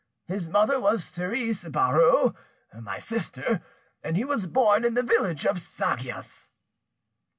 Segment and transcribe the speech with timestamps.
[0.25, 2.33] His mother was Therese Barreau,
[2.73, 3.61] my sister,
[4.01, 6.49] and he was born in the village of Sagias."